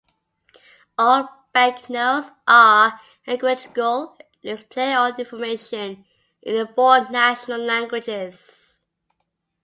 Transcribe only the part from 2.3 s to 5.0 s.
are quadrilingual, displaying